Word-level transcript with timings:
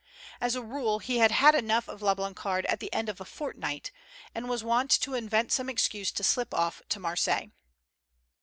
As 0.39 0.55
a 0.55 0.63
rule, 0.63 0.97
he 0.97 1.19
had 1.19 1.29
had 1.29 1.53
enough 1.53 1.87
of 1.87 2.01
La 2.01 2.15
Blancarde 2.15 2.65
at 2.65 2.79
the 2.79 2.91
end 2.91 3.07
of 3.07 3.21
a 3.21 3.23
fortnight, 3.23 3.91
and 4.33 4.49
was 4.49 4.63
wont 4.63 4.89
to 4.89 5.13
invent 5.13 5.51
some 5.51 5.69
excuse 5.69 6.11
to 6.13 6.23
slip 6.23 6.55
off* 6.55 6.81
to 6.89 6.99
Marseilles. 6.99 7.51